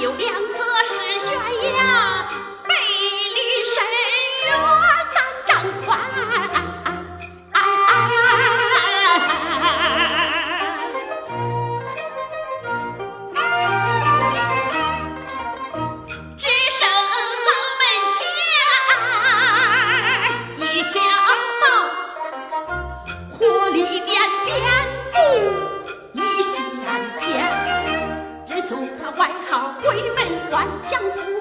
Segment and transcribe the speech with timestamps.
[0.00, 0.57] 有良心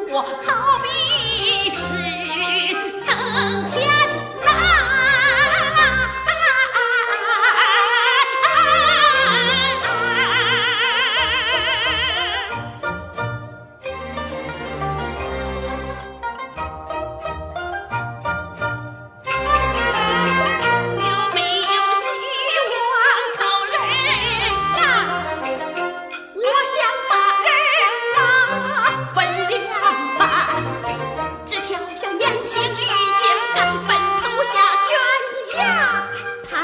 [0.09, 1.16] 我好比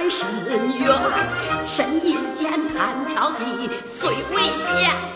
[0.10, 0.60] 深渊
[1.66, 5.13] 深夜间弹跳地虽危险